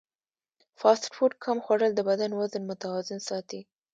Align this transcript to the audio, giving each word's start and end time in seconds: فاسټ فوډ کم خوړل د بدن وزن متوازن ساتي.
فاسټ 0.79 1.11
فوډ 1.17 1.31
کم 1.43 1.57
خوړل 1.65 1.91
د 1.95 1.99
بدن 2.09 2.31
وزن 2.39 2.61
متوازن 2.69 3.19
ساتي. 3.29 3.61